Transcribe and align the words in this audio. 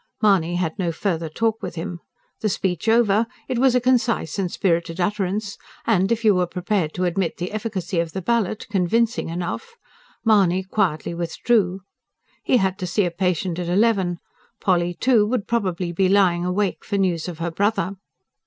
Mahony 0.19 0.55
had 0.55 0.79
no 0.79 0.91
further 0.91 1.29
talk 1.29 1.61
with 1.61 1.75
him. 1.75 1.99
The 2.39 2.49
speech 2.49 2.89
over 2.89 3.27
it 3.47 3.59
was 3.59 3.75
a 3.75 3.79
concise 3.79 4.39
and 4.39 4.51
spirited 4.51 4.99
utterance, 4.99 5.59
and, 5.85 6.11
if 6.11 6.25
you 6.25 6.33
were 6.33 6.47
prepared 6.47 6.95
to 6.95 7.03
admit 7.03 7.37
the 7.37 7.51
efficacy 7.51 7.99
of 7.99 8.13
the 8.13 8.21
ballot, 8.23 8.65
convincing 8.71 9.29
enough 9.29 9.75
Mahony 10.25 10.63
quietly 10.63 11.13
withdrew. 11.13 11.81
He 12.43 12.57
had 12.57 12.79
to 12.79 12.87
see 12.87 13.05
a 13.05 13.11
patient 13.11 13.59
at 13.59 13.69
eleven. 13.69 14.17
Polly, 14.59 14.95
too, 14.95 15.23
would 15.27 15.47
probably 15.47 15.91
be 15.91 16.09
lying 16.09 16.45
awake 16.47 16.83
for 16.83 16.97
news 16.97 17.27
of 17.27 17.37
her 17.37 17.51
brother. 17.51 17.95